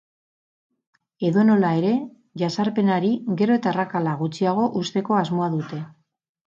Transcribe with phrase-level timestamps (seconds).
[1.29, 1.91] Edonola here,
[2.43, 3.13] jazarpenari
[3.43, 5.87] gero eta arrakala gutxiago uzteko asmoa dute.